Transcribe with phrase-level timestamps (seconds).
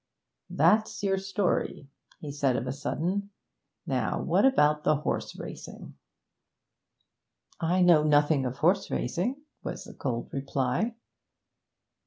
[0.49, 1.87] 'That's your story!'
[2.21, 3.29] he said of a sudden.
[3.85, 5.93] 'Now, what about the horse racing?'
[7.59, 10.95] 'I know nothing of horse racing,' was the cold reply.